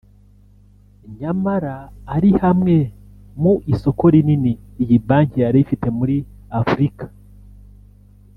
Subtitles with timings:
[1.17, 1.75] nyamara
[2.15, 2.75] ari hamwe
[3.41, 6.15] mu isoko rinini iyi banki yari ifite muri
[6.59, 7.05] Afurika